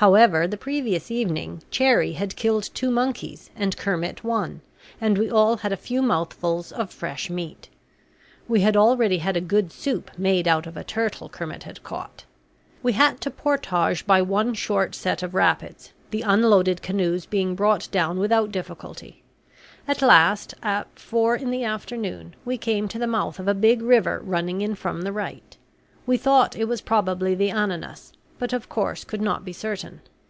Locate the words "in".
21.36-21.50, 24.60-24.74